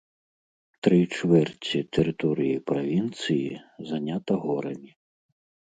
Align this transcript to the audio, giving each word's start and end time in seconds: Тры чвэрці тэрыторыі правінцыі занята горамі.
Тры 0.87 0.97
чвэрці 1.17 1.79
тэрыторыі 1.97 2.59
правінцыі 2.73 3.49
занята 3.93 4.33
горамі. 4.49 4.91